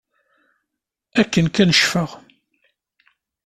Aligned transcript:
Akken 1.21 1.47
kan 1.55 1.71
ccfeɣ. 1.77 2.11